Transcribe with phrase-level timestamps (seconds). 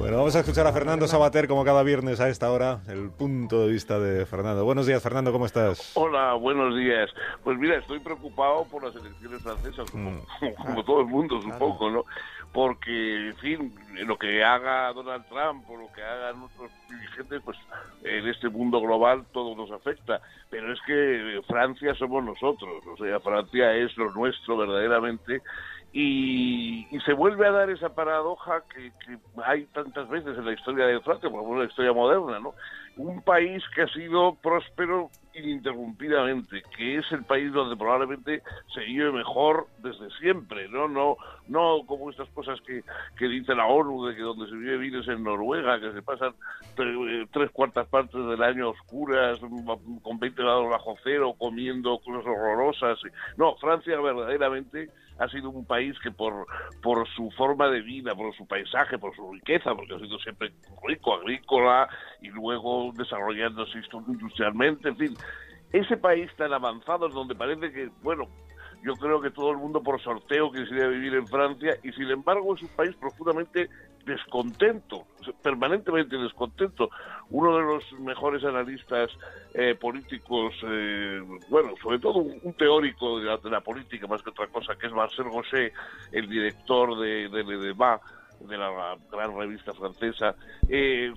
[0.00, 3.60] Bueno, vamos a escuchar a Fernando Sabater como cada viernes a esta hora, el punto
[3.60, 4.64] de vista de Fernando.
[4.64, 5.92] Buenos días, Fernando, ¿cómo estás?
[5.94, 7.10] Hola, buenos días.
[7.44, 10.54] Pues mira, estoy preocupado por las elecciones francesas, como, mm.
[10.56, 12.06] como todo el mundo, supongo, ¿no?
[12.50, 13.74] Porque, en fin,
[14.06, 17.58] lo que haga Donald Trump o lo que hagan nuestros dirigentes, pues
[18.02, 20.22] en este mundo global todo nos afecta.
[20.48, 25.42] Pero es que Francia somos nosotros, o sea, Francia es lo nuestro verdaderamente
[25.92, 28.92] y, se vuelve a dar esa paradoja que,
[29.44, 32.54] hay tantas veces en la historia de Francia, por ejemplo en la historia moderna, ¿no?
[32.96, 38.42] Un país que ha sido próspero ininterrumpidamente, que es el país donde probablemente
[38.74, 40.88] se vive mejor desde siempre, ¿no?
[40.88, 41.16] No,
[41.48, 42.82] no como estas cosas que,
[43.16, 46.02] que dice la ONU de que donde se vive bien es en Noruega, que se
[46.02, 46.34] pasan
[46.78, 49.38] eh, tres cuartas partes del año oscuras,
[50.02, 52.98] con 20 grados bajo cero, comiendo cosas horrorosas.
[53.36, 54.88] No, Francia verdaderamente
[55.20, 56.46] ha sido un país que por,
[56.82, 60.50] por su forma de vida, por su paisaje, por su riqueza, porque ha sido siempre
[60.88, 61.88] rico, agrícola
[62.22, 65.16] y luego desarrollándose industrialmente, en fin,
[65.72, 68.28] ese país tan avanzado donde parece que, bueno,
[68.82, 72.54] yo creo que todo el mundo por sorteo quisiera vivir en Francia y sin embargo
[72.54, 73.68] es un país profundamente
[74.06, 75.04] descontento,
[75.42, 76.90] permanentemente descontento.
[77.28, 79.10] Uno de los mejores analistas
[79.54, 84.76] eh, políticos, eh, bueno, sobre todo un, teórico de la, política más que otra cosa,
[84.76, 85.72] que es Marcel Gauchet,
[86.12, 87.72] el director de, de, de, de
[88.48, 90.34] la gran revista francesa.
[90.68, 91.12] Eh,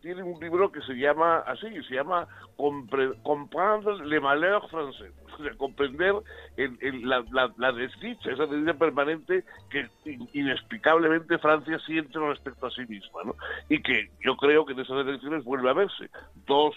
[0.00, 5.54] tiene un libro que se llama así, se llama Comprendre le malheur français, o sea,
[5.56, 6.14] comprender
[6.56, 7.24] la,
[7.56, 9.88] la, desdicha, esa desdicha permanente que
[10.32, 13.36] inexplicablemente Francia siente respecto a sí misma, ¿no?
[13.68, 16.08] Y que yo creo que en esas elecciones vuelve a verse
[16.46, 16.74] dos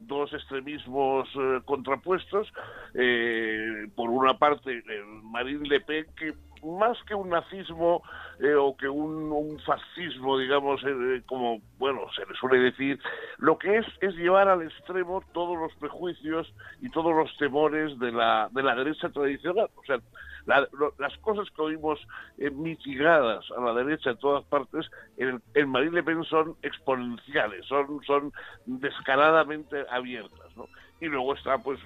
[0.00, 2.52] dos extremismos eh, contrapuestos.
[2.94, 4.82] Eh, por una parte,
[5.24, 8.02] Marine Le Pen, que más que un nazismo
[8.40, 12.98] eh, o que un, fascismo, digamos, eh, como, bueno, se le suele decir,
[13.38, 18.12] lo que es es llevar al extremo todos los prejuicios y todos los temores de
[18.12, 19.68] la, de la derecha tradicional.
[19.76, 19.98] O sea,
[20.46, 22.00] las cosas que oímos
[22.38, 27.66] eh, mitigadas a la derecha en todas partes, en, en Marine Le Pen son exponenciales,
[27.66, 28.32] son, son
[28.64, 30.66] descaradamente abiertas, ¿no?
[31.00, 31.78] Y luego está, pues,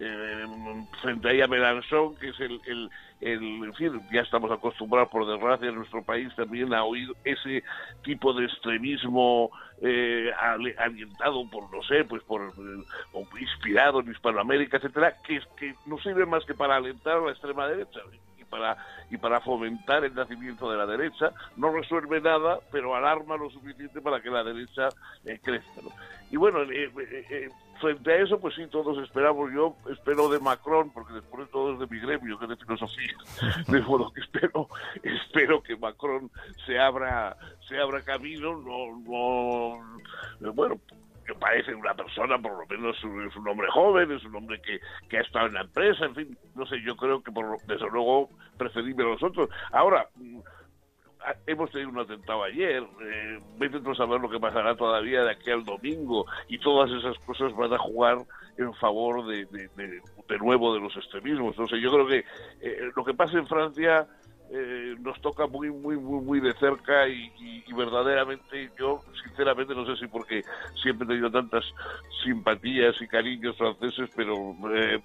[0.00, 0.44] eh,
[1.00, 2.90] frente a Mélenchon, que es el, el,
[3.20, 7.62] el, en fin, ya estamos acostumbrados por desgracia en nuestro país también a oír ese
[8.02, 9.50] tipo de extremismo
[9.80, 10.30] eh,
[11.50, 16.44] por, no sé, pues por, eh, inspirado en Hispanoamérica, etcétera, que, que no sirve más
[16.44, 18.00] que para alentar a la extrema derecha
[18.44, 18.76] y para,
[19.10, 24.00] y para fomentar el nacimiento de la derecha, no resuelve nada, pero alarma lo suficiente
[24.00, 24.88] para que la derecha
[25.24, 25.80] eh, crezca.
[26.30, 26.90] Y bueno, eh,
[27.30, 27.48] eh,
[27.80, 31.72] frente a eso, pues sí, todos esperamos, yo espero de Macron, porque después de todo
[31.74, 33.14] es de mi gremio, que es de filosofía,
[33.68, 34.68] de modo que espero,
[35.02, 36.30] espero que Macron
[36.66, 37.36] se abra,
[37.68, 39.78] se abra camino, no,
[40.40, 40.80] no, bueno,
[41.34, 44.80] que parece una persona, por lo menos es un hombre joven, es un hombre que,
[45.08, 47.90] que ha estado en la empresa, en fin, no sé, yo creo que por, desde
[47.90, 49.48] luego preferible a nosotros.
[49.72, 50.08] Ahora,
[51.46, 55.50] hemos tenido un atentado ayer, eh, vete a saber lo que pasará todavía de aquí
[55.50, 58.18] al domingo y todas esas cosas van a jugar
[58.58, 61.52] en favor de, de, nuevo de los extremismos.
[61.52, 62.24] Entonces yo creo que
[62.60, 64.06] eh, lo que pasa en Francia
[64.50, 67.32] eh, nos toca muy, muy, muy, muy de cerca y,
[67.72, 70.42] verdaderamente yo, sinceramente, no sé si porque
[70.80, 71.64] siempre he tenido tantas
[72.22, 74.34] simpatías y cariños franceses, pero
[74.74, 75.02] eh,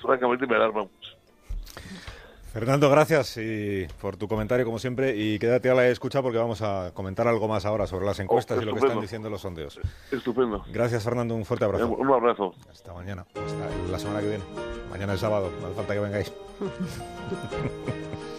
[0.00, 1.10] francamente me alarma mucho.
[2.52, 6.62] Fernando, gracias y por tu comentario como siempre y quédate a la escucha porque vamos
[6.62, 9.80] a comentar algo más ahora sobre las encuestas y lo que están diciendo los sondeos.
[10.12, 10.64] Estupendo.
[10.72, 11.88] Gracias Fernando, un fuerte abrazo.
[11.88, 12.54] Un abrazo.
[12.70, 14.44] Hasta mañana, hasta la semana que viene.
[14.88, 16.32] Mañana es sábado, no hace falta que vengáis.